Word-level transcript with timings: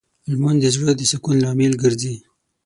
لمونځ 0.29 0.59
د 0.61 0.65
زړه 0.75 0.91
د 0.95 1.01
سکون 1.11 1.37
لامل 1.43 1.73
ګرځي 1.83 2.15